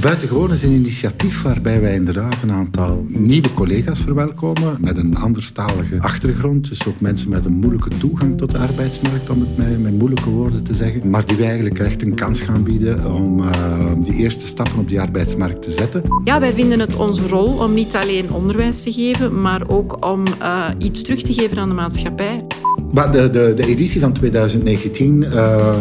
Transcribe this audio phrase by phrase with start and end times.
[0.00, 6.00] Buitengewoon is een initiatief waarbij wij inderdaad een aantal nieuwe collega's verwelkomen met een anderstalige
[6.00, 6.68] achtergrond.
[6.68, 10.30] Dus ook mensen met een moeilijke toegang tot de arbeidsmarkt, om het met, met moeilijke
[10.30, 11.10] woorden te zeggen.
[11.10, 14.88] Maar die wij eigenlijk echt een kans gaan bieden om uh, die eerste stappen op
[14.88, 16.02] die arbeidsmarkt te zetten.
[16.24, 20.24] Ja, wij vinden het onze rol om niet alleen onderwijs te geven, maar ook om
[20.42, 22.44] uh, iets terug te geven aan de maatschappij.
[22.92, 25.74] Maar de, de, editie van 2019 uh,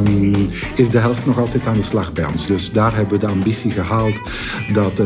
[0.75, 2.47] is de helft nog altijd aan de slag bij ons.
[2.47, 4.19] Dus daar hebben we de ambitie gehaald
[4.73, 5.05] dat 75%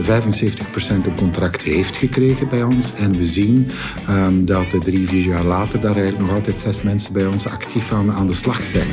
[0.90, 2.94] een contract heeft gekregen bij ons.
[2.94, 3.68] En we zien
[4.10, 7.92] um, dat drie, vier jaar later daar eigenlijk nog altijd zes mensen bij ons actief
[7.92, 8.88] aan, aan de slag zijn.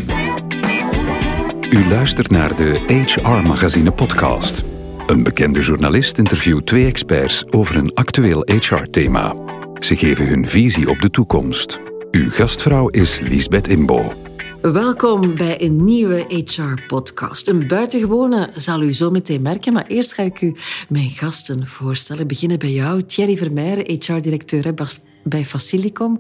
[1.70, 4.62] U luistert naar de HR Magazine podcast.
[5.06, 9.34] Een bekende journalist interviewt twee experts over een actueel HR-thema.
[9.78, 11.80] Ze geven hun visie op de toekomst.
[12.10, 14.12] Uw gastvrouw is Lisbeth Imbo.
[14.60, 17.48] Welkom bij een nieuwe HR-podcast.
[17.48, 20.54] Een buitengewone zal u zo meteen merken, maar eerst ga ik u
[20.88, 22.26] mijn gasten voorstellen.
[22.26, 24.74] Beginnen bij jou, Thierry Vermeijeren, HR-directeur
[25.22, 26.18] bij Facilicom.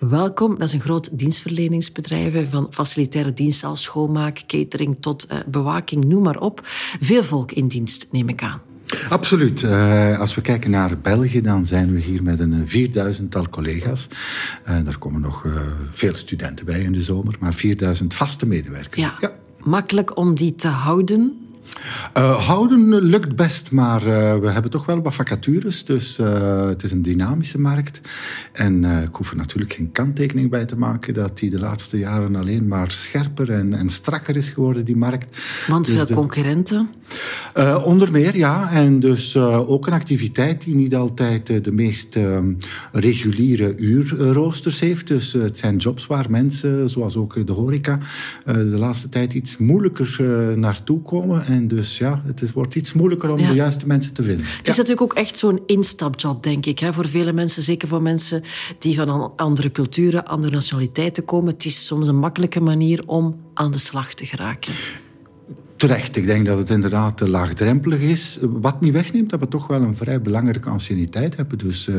[0.00, 6.04] Welkom, dat is een groot dienstverleningsbedrijf van facilitaire diensten als schoonmaak, catering tot uh, bewaking,
[6.04, 6.60] noem maar op.
[7.00, 8.71] Veel volk in dienst, neem ik aan.
[9.08, 9.62] Absoluut.
[9.62, 14.08] Uh, als we kijken naar België, dan zijn we hier met een vierduizendtal collega's.
[14.68, 15.52] Uh, daar komen nog uh,
[15.92, 19.00] veel studenten bij in de zomer, maar 4000 vaste medewerkers.
[19.00, 19.14] Ja.
[19.18, 19.32] ja.
[19.58, 21.42] Makkelijk om die te houden?
[22.18, 25.84] Uh, houden lukt best, maar uh, we hebben toch wel wat vacatures.
[25.84, 28.00] Dus uh, het is een dynamische markt.
[28.52, 32.36] En ik hoef er natuurlijk geen kanttekening bij te maken dat die de laatste jaren
[32.36, 35.36] alleen maar scherper en, en strakker is geworden, die markt.
[35.66, 36.14] Want dus veel de...
[36.14, 36.88] concurrenten?
[37.84, 38.72] onder meer, ja.
[38.72, 42.18] En dus ook een activiteit die niet altijd de meest
[42.92, 45.08] reguliere uurroosters heeft.
[45.08, 47.98] Dus het zijn jobs waar mensen, zoals ook de horeca,
[48.44, 50.18] de laatste tijd iets moeilijker
[50.58, 51.46] naartoe komen.
[51.46, 53.48] En dus ja, het is, wordt iets moeilijker om ja.
[53.48, 54.46] de juiste mensen te vinden.
[54.46, 56.78] Het is natuurlijk ook echt zo'n instapjob, denk ik.
[56.78, 58.42] Hè, voor vele mensen, zeker voor mensen
[58.78, 61.52] die van andere culturen, andere nationaliteiten komen.
[61.52, 64.72] Het is soms een makkelijke manier om aan de slag te geraken.
[65.82, 66.16] Terecht.
[66.16, 68.38] Ik denk dat het inderdaad te laagdrempelig is.
[68.40, 71.58] Wat niet wegneemt dat we toch wel een vrij belangrijke anciëniteit hebben.
[71.58, 71.96] Dus uh,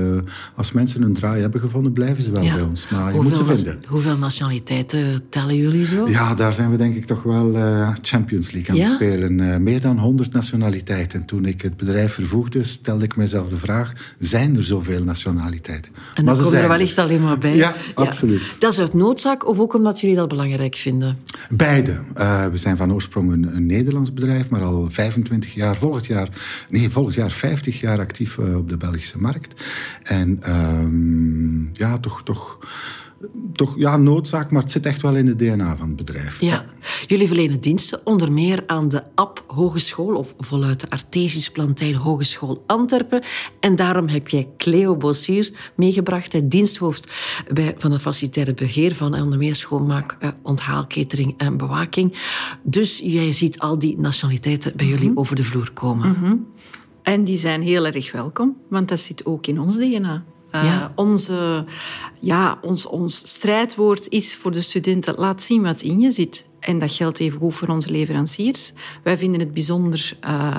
[0.56, 2.54] als mensen een draai hebben gevonden, blijven ze wel ja.
[2.54, 2.90] bij ons.
[2.90, 3.84] Maar je hoeveel moet ze vinden.
[3.88, 6.08] Hoeveel nationaliteiten tellen jullie zo?
[6.10, 9.40] Ja, daar zijn we denk ik toch wel uh, Champions League aan het spelen.
[9.40, 11.26] Uh, meer dan 100 nationaliteiten.
[11.26, 13.94] Toen ik het bedrijf vervoegde, stelde ik mezelf de vraag...
[14.20, 15.92] zijn er zoveel nationaliteiten?
[16.16, 17.56] En dan komen er wellicht alleen maar bij.
[17.56, 18.56] Ja, absoluut.
[18.60, 21.18] Dat is uit noodzaak of ook omdat jullie dat belangrijk vinden?
[21.50, 22.04] Beide.
[22.52, 26.30] we zijn van oorsprong een, een Nederlands bedrijf, maar al 25 jaar, volgend jaar,
[26.70, 29.64] nee, volgend jaar 50 jaar actief uh, op de Belgische markt.
[30.04, 32.60] En um, ja, toch, toch,
[33.54, 36.42] toch ja, noodzaak, maar het zit echt wel in het DNA van het bedrijf.
[36.42, 36.66] Ja.
[37.08, 42.64] Jullie verlenen diensten onder meer aan de AP Hogeschool, of voluit de Artesisch Plantijn Hogeschool
[42.68, 43.22] Antwerpen.
[43.60, 47.12] En daarom heb jij Cleo Bossiers meegebracht, het diensthoofd
[47.54, 52.14] bij, van het facilitaire beheer van onder meer schoonmaak, eh, onthaal, catering en bewaking.
[52.64, 55.18] Dus jij ziet al die nationaliteiten bij jullie mm -hmm.
[55.18, 56.08] over de vloer komen.
[56.08, 56.48] Mm -hmm.
[57.02, 60.24] En die zijn heel erg welkom, want dat zit ook in ons DNA.
[60.56, 60.92] Uh, ja.
[60.96, 61.66] onze,
[62.20, 66.46] ja, ons, ons strijdwoord is voor de studenten: laat zien wat in je zit.
[66.60, 68.74] En dat geldt even goed voor onze leveranciers.
[69.04, 70.58] Wij vinden het bijzonder uh,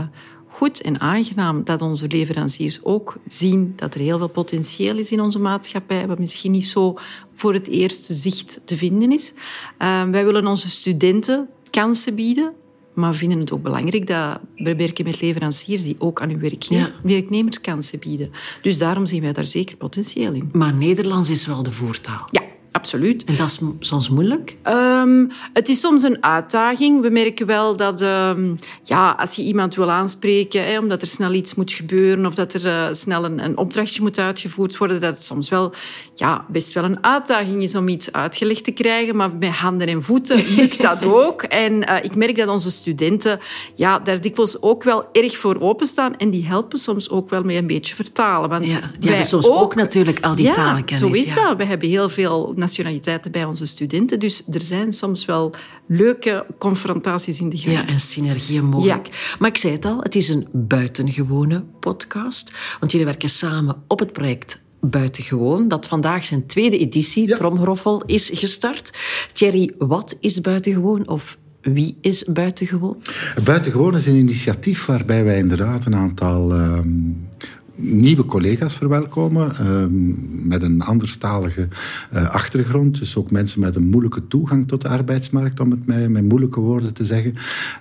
[0.48, 5.20] goed en aangenaam dat onze leveranciers ook zien dat er heel veel potentieel is in
[5.20, 6.96] onze maatschappij, wat misschien niet zo
[7.34, 9.32] voor het eerste zicht te vinden is.
[9.78, 12.52] Uh, wij willen onze studenten kansen bieden
[12.94, 16.76] maar vinden het ook belangrijk dat we werken met leveranciers die ook aan hun werkne
[16.76, 16.92] ja.
[17.02, 18.30] werknemers kansen bieden.
[18.62, 20.48] Dus daarom zien wij daar zeker potentieel in.
[20.52, 22.28] Maar Nederlands is wel de voertaal.
[22.30, 22.42] Ja,
[22.74, 23.24] absoluut.
[23.24, 24.56] En dat is soms moeilijk?
[24.68, 27.02] Um, het is soms een uitdaging.
[27.02, 31.32] We merken wel dat um, ja, als je iemand wil aanspreken, hè, omdat er snel
[31.32, 35.14] iets moet gebeuren of dat er uh, snel een, een, opdrachtje moet uitgevoerd worden, dat
[35.14, 35.72] het soms wel
[36.14, 39.16] ja, best wel een uitdaging is om iets uitgelegd te krijgen.
[39.16, 41.42] Maar met handen en voeten lukt dat ook.
[41.42, 43.38] En uh, ik merk dat onze studenten
[43.74, 46.16] ja, daar dikwijls ook wel erg voor openstaan.
[46.16, 48.48] En die helpen soms ook wel met een beetje vertalen.
[48.48, 50.98] Want ja, die hebben soms ook, ook, natuurlijk al die ja, talenkennis.
[50.98, 51.48] Zo is ja.
[51.48, 51.56] dat.
[51.56, 54.20] We hebben heel veel nationaliteiten bij onze studenten.
[54.20, 55.54] Dus er zijn soms wel
[55.86, 57.76] leuke confrontaties in de gang.
[57.76, 59.06] Ja, en synergieën mogelijk.
[59.06, 59.36] Ja.
[59.38, 62.52] Maar ik zei het al, het is een buitengewone podcast.
[62.80, 67.36] Want jullie werken samen op het project Buitengewoon, dat vandaag zijn tweede editie, ja.
[67.36, 68.92] Tromgeroffel, is gestart.
[69.32, 72.96] Thierry, wat is Buitengewoon of wie is Buitengewoon?
[73.44, 77.28] Buitengewoon is een initiatief waarbij wij inderdaad een aantal um,
[77.74, 81.68] nieuwe collega's verwelkomen ehm, met een anderstalige
[82.14, 82.98] uh, achtergrond.
[82.98, 86.60] Dus ook mensen met een moeilijke toegang tot de arbeidsmarkt, om het met, met moeilijke
[86.60, 87.34] woorden te zeggen.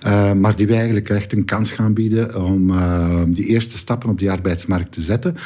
[0.06, 4.10] Uh, maar die wij eigenlijk echt een kans gaan bieden om uh, die eerste stappen
[4.10, 5.36] op die arbeidsmarkt te zetten.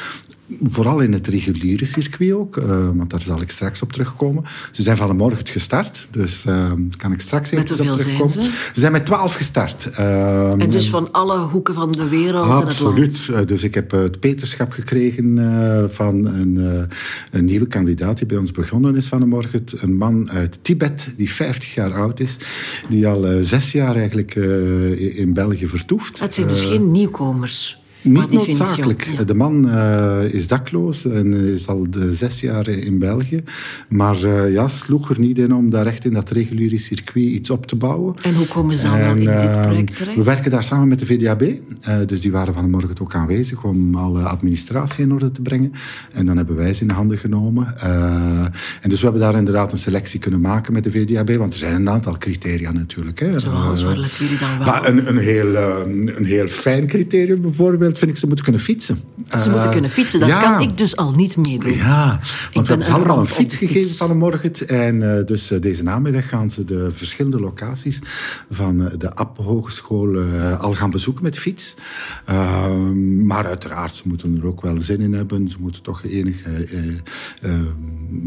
[0.63, 4.43] Vooral in het reguliere circuit ook, uh, want daar zal ik straks op terugkomen.
[4.71, 8.29] Ze zijn vanmorgen gestart, dus uh, kan ik straks even met hoeveel op terugkomen.
[8.29, 8.51] Zijn ze?
[8.73, 9.89] ze zijn met twaalf gestart.
[9.99, 12.61] Uh, en dus van alle hoeken van de wereld absoluut.
[12.61, 12.99] en het land?
[12.99, 13.47] Absoluut.
[13.47, 15.37] Dus ik heb het peterschap gekregen
[15.91, 16.87] van een,
[17.31, 19.63] een, nieuwe kandidaat die bij ons begonnen is vanmorgen.
[19.81, 22.37] Een man uit Tibet, die 50 jaar oud is,
[22.89, 24.35] die al zes jaar eigenlijk
[25.15, 26.19] in België vertoeft.
[26.19, 27.79] Het zijn dus geen nieuwkomers?
[28.01, 29.27] Niet noodzakelijk.
[29.27, 33.43] De man uh, is dakloos en is al de zes jaar in België.
[33.89, 37.49] Maar uh, ja, sloeg er niet in om daar echt in dat reguliere circuit iets
[37.49, 38.15] op te bouwen.
[38.21, 40.17] En hoe komen ze dan wel in dit project terecht?
[40.17, 41.41] We werken daar samen met de VDAB.
[41.41, 41.57] Uh,
[42.05, 45.71] dus die waren vanmorgen ook aanwezig om alle administratie in orde te brengen.
[46.13, 47.81] En dan hebben wij ze in de handen genomen.
[48.81, 51.31] en dus we hebben daar inderdaad een selectie kunnen maken met de VDAB.
[51.31, 53.19] Want er zijn een aantal criteria natuurlijk.
[53.19, 53.39] Hè.
[53.39, 57.88] Zoals, waar letten jullie dan wel maar een, een, heel, een heel fijn criterium bijvoorbeeld
[57.97, 58.99] vind ik, ze moeten kunnen fietsen.
[59.37, 60.41] Ze moeten kunnen fietsen, dat ja.
[60.41, 61.75] kan ik dus al niet meedoen.
[61.75, 62.19] Ja,
[62.53, 64.53] want we hebben allemaal een fiets gegeven vanmorgen.
[64.67, 68.01] En uh, dus uh, deze namiddag gaan ze de verschillende locaties
[68.49, 70.19] van de App Hogeschool
[70.59, 71.75] al gaan bezoeken met fiets.
[72.25, 75.47] Ehm, maar uiteraard, ze moeten er ook wel zin in hebben.
[75.47, 76.49] Ze moeten toch enige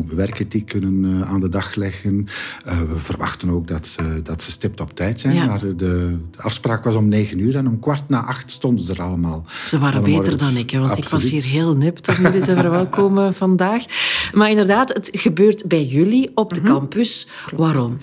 [0.07, 2.27] werkethiek kunnen aan de dag leggen.
[2.65, 5.35] we verwachten ook dat ze, dat ze stipt op tijd zijn.
[5.35, 5.45] Ja.
[5.45, 8.93] Maar de, de, afspraak was om negen uur en om kwart na acht stonden ze
[8.93, 9.45] er allemaal.
[9.67, 11.13] Ze waren beter dan ik, hè, want Absoluut.
[11.13, 13.85] ik was hier heel nipt om jullie te verwelkomen vandaag.
[14.33, 16.75] Maar inderdaad, het gebeurt bij jullie op de mm -hmm.
[16.75, 17.27] campus.
[17.47, 17.63] Klopt.
[17.63, 17.99] Waarom?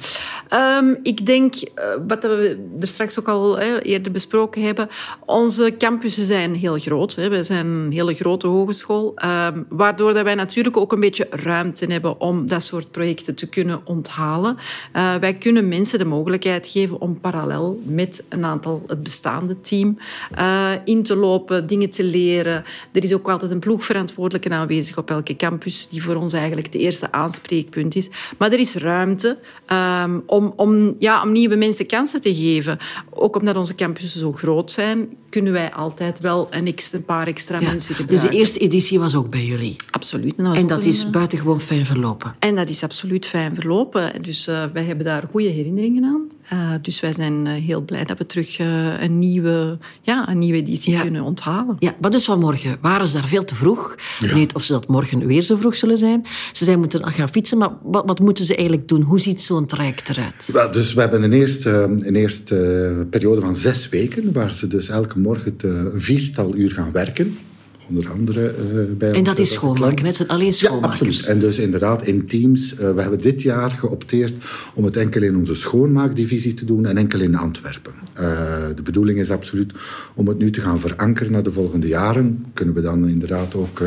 [0.53, 1.63] Um, ik denk, uh,
[2.07, 4.87] wat we er straks ook al eerder besproken hebben,
[5.25, 7.15] onze campussen zijn heel groot.
[7.15, 11.85] Wij zijn een hele grote hogeschool, um, waardoor dat wij natuurlijk ook een beetje ruimte
[11.85, 14.57] hebben om dat soort projecten te kunnen onthalen.
[14.95, 19.97] Uh, wij kunnen mensen de mogelijkheid geven om parallel met een aantal het bestaande team
[20.39, 22.63] uh, in te lopen, dingen te leren.
[22.91, 26.81] Er is ook altijd een ploegverantwoordelijke aanwezig op elke campus, die voor ons eigenlijk het
[26.81, 28.09] eerste aanspreekpunt is.
[28.37, 29.37] Maar er is ruimte
[30.03, 32.77] um, om, om, ja, om nieuwe mensen kansen te geven.
[33.09, 37.27] Ook omdat onze campussen zo groot zijn, kunnen wij altijd wel een, extra, een paar
[37.27, 38.29] extra ja, mensen gebruiken.
[38.29, 39.75] Dus de eerste editie was ook bij jullie?
[39.91, 40.35] Absoluut.
[40.35, 42.35] En dat, en dat is een, buitengewoon fijn verlopen?
[42.39, 44.21] En dat is absoluut fijn verlopen.
[44.21, 46.27] Dus uh, wij hebben daar goede herinneringen aan.
[46.53, 50.39] Uh, dus wij zijn uh, heel blij dat we terug uh, een, nieuwe, ja, een
[50.39, 51.01] nieuwe editie ja.
[51.01, 51.75] kunnen onthalen.
[51.79, 53.95] Ja, maar dus vanmorgen waren ze daar veel te vroeg.
[54.19, 54.35] Ja.
[54.35, 56.25] Niet of ze dat morgen weer zo vroeg zullen zijn.
[56.51, 59.01] Ze zijn moeten gaan fietsen, maar wat, wat moeten ze eigenlijk doen?
[59.01, 60.49] Hoe ziet zo'n traject eruit?
[60.53, 61.69] Well, dus we hebben een eerste,
[61.99, 62.55] een eerste
[63.09, 67.37] periode van zes weken, waar ze dus elke morgen een viertal uur gaan werken
[67.89, 70.99] onder andere uh, bij En dat is schoonmaken, het zijn alleen schoonmakers.
[70.99, 71.25] Ja, absoluut.
[71.25, 72.73] En dus inderdaad in teams.
[72.73, 74.33] Uh, we hebben dit jaar geopteerd
[74.73, 77.93] om het enkel in onze schoonmaakdivisie te doen en enkel in Antwerpen.
[78.21, 79.73] Uh, de bedoeling is absoluut
[80.13, 82.45] om het nu te gaan verankeren naar de volgende jaren.
[82.53, 83.83] Kunnen we dan inderdaad ook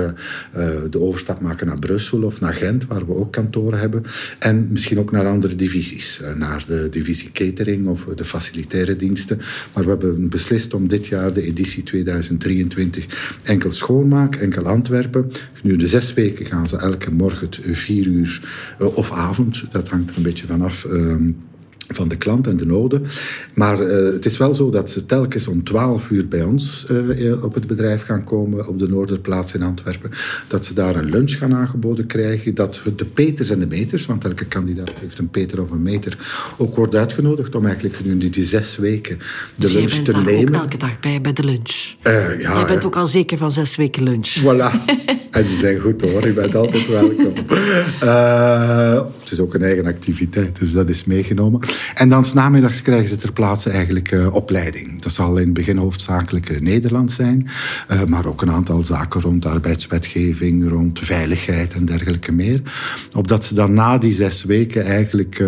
[0.90, 4.02] de overstap maken naar Brussel of naar Gent, waar we ook kantoren hebben.
[4.38, 6.20] En misschien ook naar andere divisies.
[6.36, 9.40] naar de divisie catering of de facilitaire diensten.
[9.74, 15.30] Maar we hebben beslist om dit jaar de editie 2023 enkel schoon schoonmaak, enkel Antwerpen.
[15.62, 18.42] Nu de zes weken gaan ze elke morgen vier uur
[18.78, 20.84] of avond, dat hangt er een beetje vanaf.
[20.84, 21.16] Uh,
[21.88, 23.06] van de klant en de noden.
[23.54, 27.42] Maar uh, het is wel zo dat ze telkens om 12 uur bij ons uh,
[27.44, 30.10] op het bedrijf gaan komen, op de Noorderplaats in Antwerpen.
[30.46, 32.54] Dat ze daar een lunch gaan aangeboden krijgen.
[32.54, 36.18] Dat de peters en de meters, want elke kandidaat heeft een peter of een meter,
[36.56, 39.24] ook wordt uitgenodigd om eigenlijk gedurende die zes weken de
[39.56, 40.54] dus lunch te nemen.
[40.54, 41.94] Elke dag bij, bij de lunch.
[42.02, 44.36] Uh, ja, je bent ook al zeker van zes weken lunch.
[44.40, 44.84] Voilà.
[45.30, 47.34] en die zijn goed hoor, je bent altijd welkom.
[49.20, 51.60] het is ook een eigen activiteit, dus dat is meegenomen.
[51.94, 55.02] En dan namiddags krijgen ze ter plaatse eigenlijk uh, opleiding.
[55.02, 57.48] Dat zal in het begin hoofdzakelijk uh, Nederlands zijn,
[57.90, 62.62] uh, maar ook een aantal zaken rond arbeidswetgeving, rond veiligheid en dergelijke meer.
[63.14, 65.42] Opdat ze dan na die zes weken eigenlijk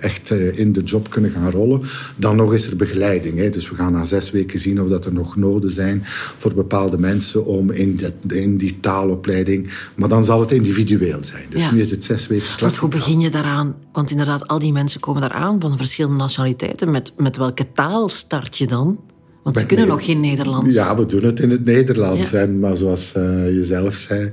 [0.00, 1.82] echt in de job kunnen gaan rollen.
[2.16, 3.38] Dan nog is er begeleiding.
[3.38, 3.50] Hè.
[3.50, 6.02] Dus we gaan na zes weken zien of dat er nog noden zijn
[6.36, 9.70] voor bepaalde mensen om in, de, in die taalopleiding.
[9.94, 11.46] Maar dan zal het individueel zijn.
[11.48, 11.72] Dus ja.
[11.72, 13.74] nu is het zes weken Want hoe begin je daaraan?
[13.92, 16.90] Want inderdaad, al die mensen komen daar aan van verschillende nationaliteiten.
[16.90, 18.98] Met, met welke taal start je dan?
[19.46, 20.74] Want ze kunnen nog geen Nederlands.
[20.74, 22.30] Ja, we doen het in het Nederlands.
[22.30, 22.38] Ja.
[22.38, 24.30] En, maar zoals uh, je zelf zei,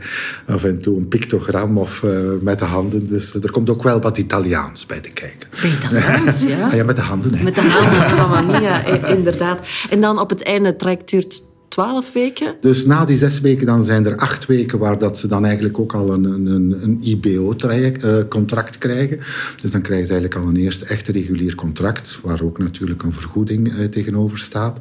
[0.48, 3.08] af en toe een pictogram of uh, met de handen.
[3.08, 5.50] Dus er komt ook wel wat Italiaans bij te kijken.
[5.77, 6.67] Italiaans, ja?
[6.67, 7.34] ah, ja, met de handen.
[7.34, 7.43] Hè.
[7.43, 9.67] Met de handen, inderdaad.
[9.89, 11.10] En dan op het einde trekt
[11.73, 12.55] twaalf weken?
[12.59, 15.79] Dus na die zes weken dan zijn er acht weken waar dat ze dan eigenlijk
[15.79, 19.19] ook al een, een, een IBO-contract krijgen.
[19.61, 23.13] Dus dan krijgen ze eigenlijk al een eerste echte regulier contract, waar ook natuurlijk een
[23.13, 24.79] vergoeding tegenover staat.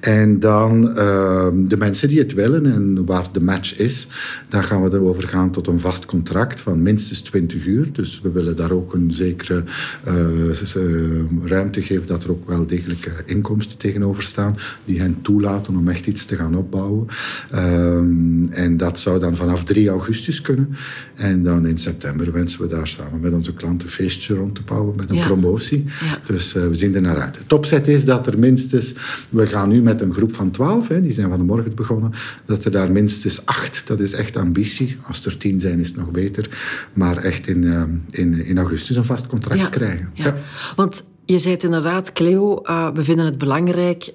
[0.00, 4.06] En dan ehm, de mensen die het willen en waar de match is,
[4.48, 7.92] dan gaan we erover gaan tot een vast contract van minstens 20 uur.
[7.92, 9.64] Dus we willen daar ook een zekere
[10.08, 15.88] uh, ruimte geven dat er ook wel degelijk inkomsten tegenover staan die hen toelaten om
[15.88, 17.06] echt iets te gaan opbouwen.
[17.50, 20.76] Ehm, en dat zou dan vanaf 3 augustus kunnen.
[21.14, 24.62] En dan in september wensen we daar samen met onze klanten een feestje rond te
[24.62, 25.84] bouwen met een promotie.
[26.24, 27.38] Dus uh, we zien er naar uit.
[27.38, 28.94] Het opzet is dat er minstens,
[29.30, 32.12] we gaan nu met een groep van 12, hè, die zijn van de morgen begonnen,
[32.46, 34.96] dat er daar minstens acht, dat is echt ambitie.
[35.06, 36.48] Als er tien zijn is het nog beter.
[36.92, 40.10] Maar echt in, uh, in, in augustus een vast contract krijgen.
[40.14, 40.36] Ja.
[40.76, 44.12] Want je zei het inderdaad, Cleo, uh, we vinden het belangrijk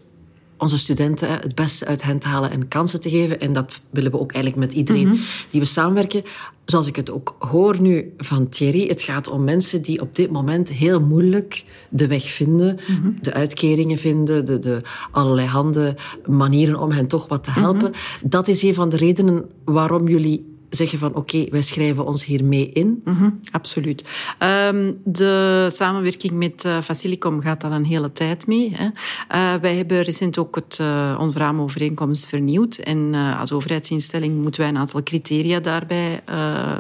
[0.58, 3.40] onze studenten het beste uit hen te halen en kansen te geven.
[3.40, 5.18] En dat willen we ook eigenlijk met iedereen mhm.
[5.50, 6.24] die we samenwerken.
[6.66, 10.32] Zoals ik het ook hoor nu van Thierry, het gaat om mensen die op dit
[10.32, 13.10] moment heel moeilijk de weg vinden, mhm.
[13.22, 14.82] de uitkeringen vinden, de, de
[15.12, 15.96] allerlei handen,
[16.26, 17.90] manieren om hen toch wat te helpen.
[17.90, 18.30] Mhm.
[18.30, 22.70] Dat is een van de redenen waarom jullie zeggen van oké, wij schrijven ons hiermee
[22.70, 23.02] in?
[23.04, 24.04] Mm absoluut.
[24.38, 28.76] Ehm, de samenwerking met uh, Facilicom gaat al een hele tijd mee.
[28.76, 28.86] Hè.
[28.86, 32.76] Uh, wij hebben recent ook het, uh, onze raamovereenkomst vernieuwd.
[32.78, 36.22] En als overheidsinstelling moeten wij een aantal criteria daarbij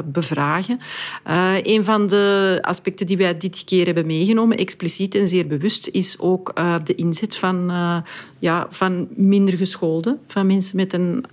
[0.05, 0.79] bevragen.
[1.63, 6.19] een van de aspecten die wij dit keer hebben meegenomen, expliciet en zeer bewust, is
[6.19, 7.71] ook de inzet van,
[8.39, 11.25] ja, van minder geschoolden, van mensen met een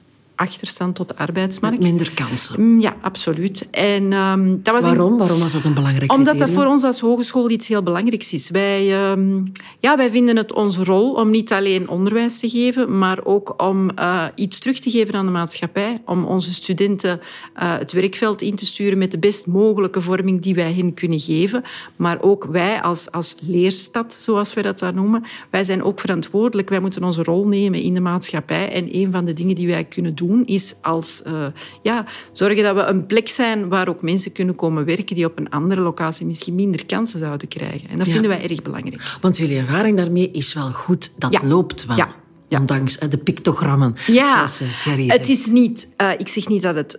[0.42, 1.78] achterstand tot de arbeidsmarkt.
[1.78, 2.60] Met minder kansen.
[2.60, 3.68] Mm, ja, absoluut.
[3.70, 5.18] En, um, dat was Waarom?
[5.18, 8.50] Waarom was dat een belangrijk Omdat dat voor ons als hogeschool iets heel belangrijks is.
[8.50, 13.24] Wij, um, ja, wij vinden het onze rol om niet alleen onderwijs te geven, maar
[13.24, 16.02] ook om uh, iets terug te geven aan de maatschappij.
[16.04, 20.54] Om onze studenten uh, het werkveld in te sturen met de best mogelijke vorming die
[20.54, 21.62] wij hen kunnen geven.
[21.96, 26.68] Maar ook wij als, als leerstad, zoals wij dat dan noemen, wij zijn ook verantwoordelijk.
[26.68, 28.72] Wij moeten onze rol nemen in de maatschappij.
[28.72, 31.46] En een van de dingen die wij kunnen doen is als uh,
[31.82, 35.38] ja, zorgen dat we een plek zijn waar ook mensen kunnen komen werken die op
[35.38, 37.88] een andere locatie misschien minder kansen zouden krijgen.
[37.88, 39.16] En dat vinden wij erg belangrijk.
[39.20, 41.12] Want jullie ervaring daarmee is wel goed.
[41.18, 41.96] Dat loopt wel.
[41.96, 42.14] Ja.
[42.58, 46.74] Ondanks de pictogrammen, ja, zoals eh, Thierry Het is niet, uh, ik zeg niet dat
[46.74, 46.98] het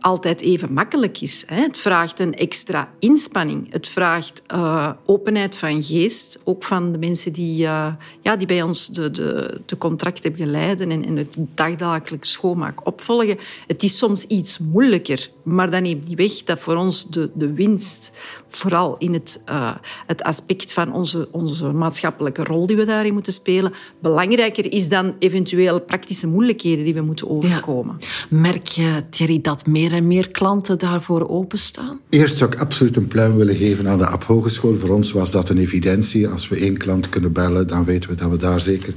[0.00, 1.44] altijd even makkelijk is.
[1.46, 3.72] Het vraagt een extra inspanning.
[3.72, 8.62] Het vraagt uh, openheid van geest, ook van de mensen die, uh, ja, die bij
[8.62, 13.38] ons de, de, de contract hebben en, en het dagdagelijks schoonmaak opvolgen.
[13.66, 17.52] Het is soms iets moeilijker, maar dat neemt niet weg dat voor ons de, de
[17.52, 18.10] winst,
[18.48, 19.74] vooral in het, uh,
[20.06, 25.14] het aspect van onze, onze maatschappelijke rol die we daarin moeten spelen, belangrijker is dan
[25.18, 27.96] eventueel praktische moeilijkheden die we moeten overkomen.
[27.98, 28.06] Ja.
[28.28, 32.00] Merk je, Thierry, dat meer en meer klanten daarvoor openstaan?
[32.08, 34.76] Eerst zou ik absoluut een pluim willen geven aan de App Hogeschool.
[34.76, 36.28] Voor ons was dat een evidentie.
[36.28, 38.94] Als we één klant kunnen bellen, dan weten we dat we daar zeker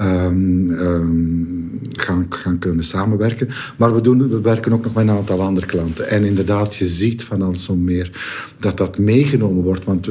[0.00, 3.48] um, um, gaan, gaan kunnen samenwerken.
[3.76, 6.08] Maar we, doen, we werken ook nog met een aantal andere klanten.
[6.08, 8.10] En inderdaad, je ziet van al zo meer
[8.58, 9.84] dat dat meegenomen wordt.
[9.84, 10.10] Want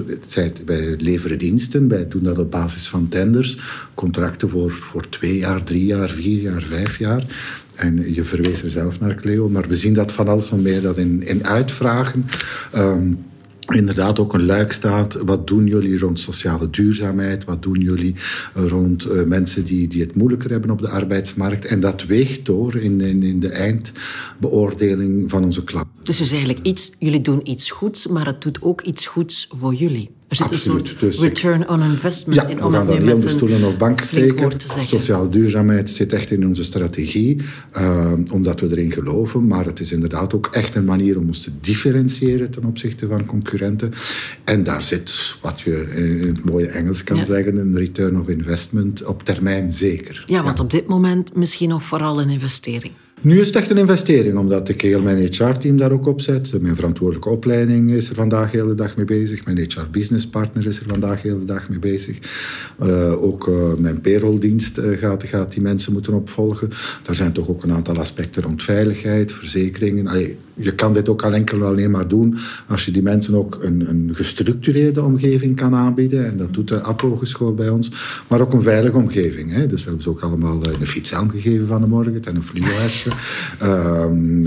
[0.66, 3.58] wij leveren diensten, wij doen dat op basis van tenders.
[3.94, 7.24] Contracten voor, voor twee jaar, drie jaar, vier jaar, vijf jaar.
[7.76, 10.82] En je verwees er zelf naar, Cleo, maar we zien dat van alles nog meer
[10.82, 12.26] dat in, in uitvragen.
[12.76, 13.20] Um,
[13.76, 15.14] inderdaad ook een luik staat.
[15.14, 17.44] Wat doen jullie rond sociale duurzaamheid?
[17.44, 18.16] Wat doen jullie
[18.54, 21.66] rond uh, mensen die, die het moeilijker hebben op de arbeidsmarkt?
[21.66, 25.92] En dat weegt door in, in, in de eindbeoordeling van onze klanten.
[26.04, 29.74] Dus, dus eigenlijk iets, jullie doen iets goeds, maar het doet ook iets goeds voor
[29.74, 30.18] jullie.
[30.30, 30.80] Er zit Absoluut.
[30.80, 32.58] een soort dus return on investment ja, in.
[32.58, 34.52] we gaan dat niet onder stoelen of bank steken.
[34.84, 37.42] Sociale duurzaamheid zit echt in onze strategie,
[37.78, 39.48] uh, omdat we erin geloven.
[39.48, 43.26] Maar het is inderdaad ook echt een manier om ons te differentiëren ten opzichte van
[43.26, 43.92] concurrenten.
[44.44, 49.06] En daar zit, wat je in het mooie Engels kan zeggen, een return of investment
[49.06, 50.24] op termijn zeker.
[50.26, 52.94] Ja, want op dit moment misschien nog vooral een investering.
[53.22, 56.62] Nu is het echt een investering, omdat ik heel mijn HR-team daar ook op zet.
[56.62, 59.46] Mijn verantwoordelijke opleiding is er vandaag de hele dag mee bezig.
[59.46, 62.18] Mijn HR-business partner is er vandaag de hele dag mee bezig.
[62.84, 66.70] Uh, ook uh, mijn payrolldienst uh, gaat, gaat die mensen moeten opvolgen.
[67.04, 70.38] Daar zijn toch ook een aantal aspecten rond veiligheid, verzekeringen.
[70.54, 73.90] Je kan dit ook al enkel alleen maar doen als je die mensen ook een,
[73.90, 76.26] een gestructureerde omgeving kan aanbieden.
[76.26, 77.92] En dat doet de APO-geschool bij ons.
[78.28, 79.52] Maar ook een veilige omgeving.
[79.52, 79.68] Hè.
[79.68, 83.09] Dus we hebben ze ook allemaal een fietshelm gegeven van de morgen en een fluoresje.
[83.60, 84.46] Ehm,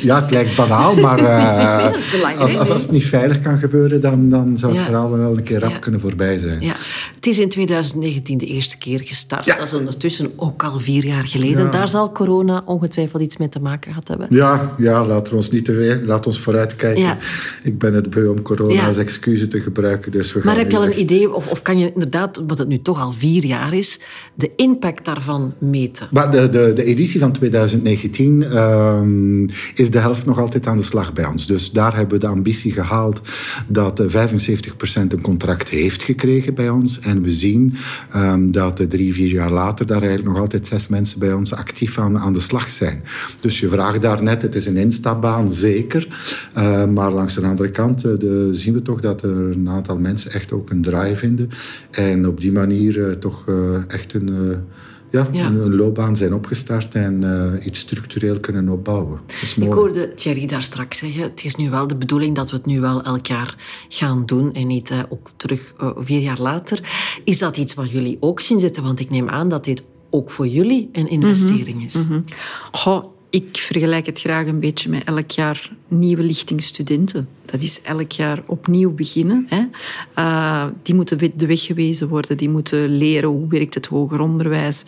[0.00, 1.20] ja, het lijkt banaal, maar
[2.38, 5.42] als, als, als, het niet veilig kan gebeuren, dan, dan zou het verhaal wel een
[5.42, 6.60] keer rap kunnen voorbij zijn.
[6.60, 6.74] Ja.
[7.14, 9.46] Het is in 2019 de eerste keer gestart.
[9.46, 11.70] Dat is ondertussen ook al vier jaar geleden.
[11.70, 14.26] Daar zal corona ongetwijfeld iets mee te maken gehad hebben.
[14.30, 17.18] Ja, ja laten we ons niet te weer, laten ons vooruitkijken.
[17.62, 20.12] Ik ben het beu om corona als excuus te gebruiken.
[20.12, 22.68] Dus we maar heb je al een idee, of, of kan je inderdaad, wat het
[22.68, 24.00] nu toch al vier jaar is,
[24.34, 26.08] de impact daarvan meten?
[26.10, 30.82] Maar de, de, de editie van 2019 ehm, is de helft nog altijd aan de
[30.82, 31.46] slag bij ons.
[31.46, 33.20] Dus daar hebben we de ambitie gehaald
[33.68, 37.00] dat 75% een contract heeft gekregen bij ons.
[37.00, 37.74] En we zien
[38.16, 41.98] um, dat drie, vier jaar later daar eigenlijk nog altijd zes mensen bij ons actief
[41.98, 43.02] aan, aan de slag zijn.
[43.40, 46.08] Dus je vraagt daar net, het is een instapbaan, zeker.
[46.58, 49.98] Uh, maar langs de andere kant uh, de, zien we toch dat er een aantal
[49.98, 51.48] mensen echt ook een draai vinden.
[51.90, 53.44] En op die manier uh, toch
[53.88, 54.34] echt een
[55.10, 59.20] ja, een loopbaan zijn opgestart en uh, iets structureel kunnen opbouwen.
[59.60, 62.66] Ik hoorde Thierry daar straks zeggen, het is nu wel de bedoeling dat we het
[62.66, 66.80] nu wel elk jaar gaan doen en niet uh, ook terug uh, vier jaar later.
[67.24, 68.82] Is dat iets wat jullie ook zien zitten?
[68.82, 71.94] Want ik neem aan dat dit ook voor jullie een investering is.
[71.94, 72.24] Mm -hmm.
[72.72, 77.28] Goh, ik vergelijk het graag een beetje met elk jaar nieuwe lichting studenten.
[77.44, 79.46] Dat is elk jaar opnieuw beginnen.
[79.48, 79.64] Hè.
[80.18, 84.84] Uh, die moeten de weg gewezen worden, die moeten leren hoe werkt het hoger onderwijs.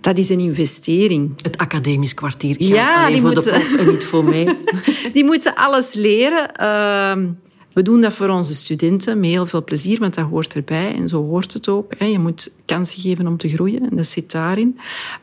[0.00, 1.32] Dat is een investering.
[1.42, 3.52] Het academisch kwartier geldt ja, alleen voor moeten...
[3.52, 4.56] de prof en niet voor mij.
[5.12, 6.50] die moeten alles leren.
[6.60, 7.30] Uh,
[7.72, 10.94] we doen dat voor onze studenten met heel veel plezier, want dat hoort erbij.
[10.94, 11.94] En zo hoort het ook.
[11.98, 13.90] Je moet kansen geven om te groeien.
[13.90, 14.78] En dat zit daarin.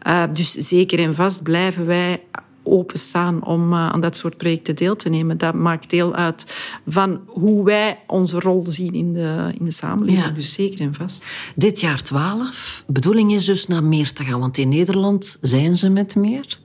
[0.07, 2.21] Uh, dus zeker en vast blijven wij
[2.69, 5.37] openstaan om uh, aan dat soort projecten deel te nemen.
[5.37, 6.57] Dat maakt deel uit
[6.87, 10.25] van hoe wij onze rol zien in de, in de samenleving.
[10.25, 10.31] Ja.
[10.31, 11.23] Dus zeker en vast.
[11.55, 12.83] Dit jaar 12.
[12.87, 16.59] Bedoeling is dus naar meer te gaan, want in Nederland zijn ze met meer.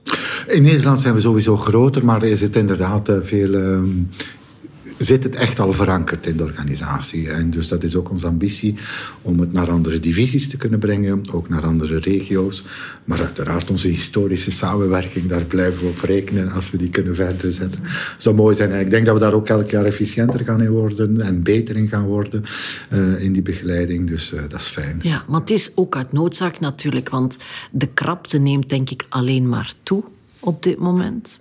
[0.47, 3.79] In Nederland zijn we sowieso groter, maar er zit inderdaad uh, veel uh,
[4.97, 7.29] zit het echt al verankerd in de organisatie.
[7.29, 8.75] En dus dat is ook onze ambitie
[9.21, 12.63] om het naar andere divisies te kunnen brengen, ook naar andere regio's.
[13.03, 17.51] Maar uiteraard onze historische samenwerking, daar blijven we op rekenen als we die kunnen verder
[17.51, 17.81] zetten.
[18.17, 18.71] Zou mooi zijn.
[18.71, 21.75] En ik denk dat we daar ook elk jaar efficiënter gaan in worden en beter
[21.75, 22.43] in gaan worden
[22.93, 24.07] uh, in die begeleiding.
[24.07, 24.99] Dus uh, dat is fijn.
[25.01, 27.37] Ja, maar het is ook uit noodzaak natuurlijk, want
[27.71, 30.03] de krapte neemt denk ik alleen maar toe
[30.39, 31.39] op dit moment.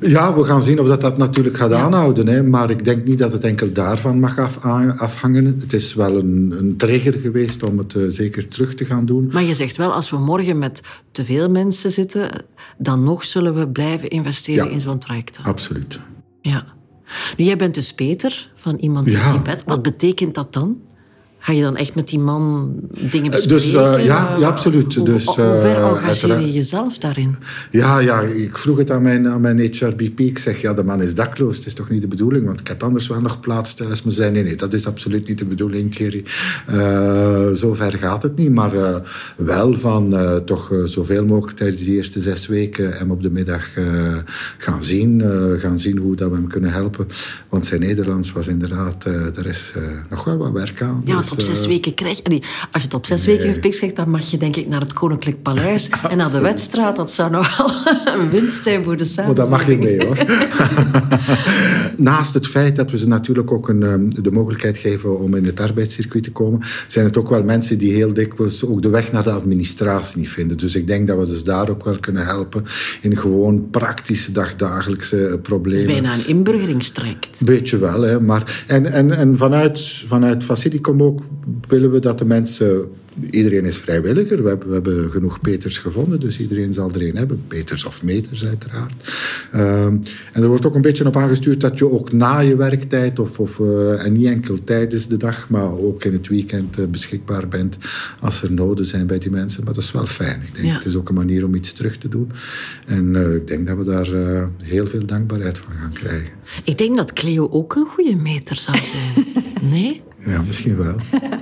[0.00, 2.26] Ja, we gaan zien of dat, dat natuurlijk gaat aanhouden.
[2.26, 2.42] Hè.
[2.42, 4.64] Maar ik denk niet dat het enkel daarvan mag af,
[4.96, 5.44] afhangen.
[5.44, 9.30] Het is wel een, een trigger geweest om het uh, zeker terug te gaan doen.
[9.32, 10.80] Maar je zegt wel, als we morgen met
[11.10, 12.30] te veel mensen zitten,
[12.78, 15.38] dan nog zullen we blijven investeren ja, in zo'n traject.
[15.42, 16.00] Absoluut.
[16.40, 16.64] Ja.
[17.36, 19.32] Nu, jij bent dus Peter van iemand in ja.
[19.32, 19.62] Tibet.
[19.66, 20.80] Wat betekent dat dan?
[21.46, 22.74] Ga je dan echt met die man
[23.10, 23.72] dingen bespreken?
[23.72, 24.94] Dus, uh, ja, ja, absoluut.
[24.94, 27.36] Hoe, dus, hoe ver engageer je jezelf daarin?
[27.70, 30.20] Ja, ja, ik vroeg het aan mijn, aan mijn HRBP.
[30.20, 31.56] Ik zeg, ja, de man is dakloos.
[31.56, 32.46] Het is toch niet de bedoeling?
[32.46, 34.02] Want ik heb anders wel nog plaats thuis.
[34.02, 36.24] Maar zei, nee, nee, dat is absoluut niet de bedoeling, Thierry.
[37.56, 38.50] Zo ver gaat het niet.
[38.50, 39.02] Maar
[39.36, 43.66] wel van toch zoveel mogelijk tijdens die eerste zes weken hem op de middag
[44.58, 45.22] gaan zien.
[45.58, 47.06] gaan zien hoe dat we hem kunnen helpen.
[47.48, 49.72] Want zijn Nederlands was inderdaad, er is
[50.10, 51.02] nog wel wat werk aan.
[51.04, 52.40] Ja, dus, op zes uh, weken krijg je...
[52.70, 53.36] Als je het op zes nee.
[53.36, 56.40] weken gefixt krijgt, dan mag je denk ik naar het Koninklijk Paleis en naar de
[56.40, 56.96] Wetstraat.
[56.96, 57.70] Dat zou nogal
[58.20, 59.46] een winst zijn voor de samenleving.
[59.46, 60.16] Oh, dat mag je mee, hoor.
[61.96, 65.60] Naast het feit dat we ze natuurlijk ook een, de mogelijkheid geven om in het
[65.60, 69.22] arbeidscircuit te komen, zijn het ook wel mensen die heel dikwijls ook de weg naar
[69.22, 70.58] de administratie niet vinden.
[70.58, 72.62] Dus ik denk dat we dus daar ook wel kunnen helpen
[73.00, 75.80] in gewoon praktische dagdagelijkse problemen.
[75.80, 77.44] Het is bijna een inburgeringstraject.
[77.44, 78.20] Beetje wel, hè.
[78.20, 81.20] Maar, en, en, en vanuit, vanuit Facilicum ook
[81.68, 82.88] willen we dat de mensen
[83.30, 84.42] iedereen is vrijwilliger.
[84.42, 87.44] We hebben, we hebben, genoeg Peters gevonden, dus iedereen zal er een hebben.
[87.48, 89.12] Peters of meters, uiteraard.
[89.54, 90.00] Um,
[90.32, 93.40] en er wordt ook een beetje op aangestuurd dat je ook na je werktijd, of,
[93.40, 97.48] of, uh, en niet enkel tijdens de dag, maar ook in het weekend uh, beschikbaar
[97.48, 97.76] bent
[98.20, 99.64] als er noden zijn bij die mensen.
[99.64, 100.42] Maar dat is wel fijn.
[100.42, 100.74] Ik denk, ja.
[100.74, 102.30] Het is ook een manier om iets terug te doen.
[102.86, 104.08] En uh, ik denk dat we daar
[104.64, 106.30] heel veel dankbaarheid van gaan krijgen.
[106.64, 109.24] Ik denk dat Cleo ook een goede meter zou zijn.
[109.70, 110.02] Nee?
[110.26, 110.96] Ja, misschien wel.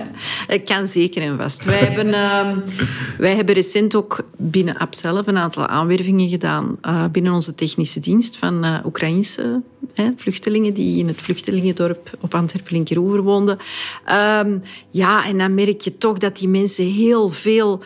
[0.57, 1.65] Ik kan zeker en vast.
[1.65, 2.57] Wij hebben, uh,
[3.17, 7.99] wij hebben recent ook binnen App zelf een aantal aanwervingen gedaan uh, binnen onze technische
[7.99, 9.61] dienst van uh, Oekraïnse
[10.15, 13.57] vluchtelingen die in het vluchtelingendorp op Antwerpen-Linkeroever woonden.
[14.39, 17.83] Um, ja, en dan merk je toch dat die mensen heel veel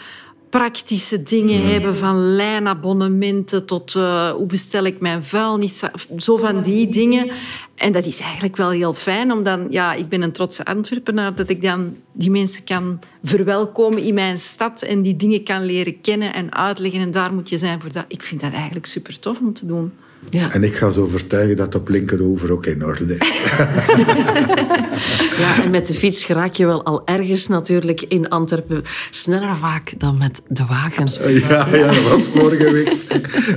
[0.49, 5.83] praktische dingen hebben, van lijnabonnementen tot uh, hoe bestel ik mijn vuilnis,
[6.17, 7.29] zo van die dingen.
[7.75, 11.49] En dat is eigenlijk wel heel fijn, omdat ja, ik ben een trotse Antwerpenaar, dat
[11.49, 16.33] ik dan die mensen kan verwelkomen in mijn stad en die dingen kan leren kennen
[16.33, 17.01] en uitleggen.
[17.01, 18.05] En daar moet je zijn voor dat.
[18.07, 19.91] Ik vind dat eigenlijk super tof om te doen.
[20.29, 20.53] Ja.
[20.53, 23.19] En ik ga zo overtuigen dat op linkerover ook in orde is.
[25.39, 29.93] ja, en met de fiets geraak je wel al ergens natuurlijk in Antwerpen sneller vaak
[29.97, 31.07] dan met de wagen.
[31.33, 32.95] Ja, ja dat was vorige week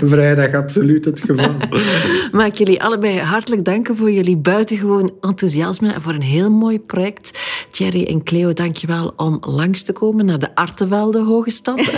[0.03, 1.57] vrijdag absoluut het geval.
[2.33, 6.81] Mag ik jullie allebei hartelijk danken voor jullie buitengewoon enthousiasme en voor een heel mooi
[6.81, 7.39] project.
[7.71, 11.85] Thierry en Cleo, dankjewel om langs te komen naar de Artevelde Hoge Stad.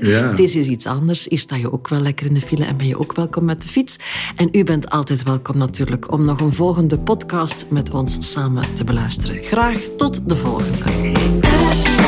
[0.00, 0.28] ja.
[0.28, 1.26] Het is iets anders.
[1.28, 3.62] Hier sta je ook wel lekker in de file en ben je ook welkom met
[3.62, 3.68] de
[4.36, 8.84] En u bent altijd welkom natuurlijk om nog een volgende podcast met ons samen te
[8.84, 9.42] beluisteren.
[9.42, 11.99] Graag tot de volgende.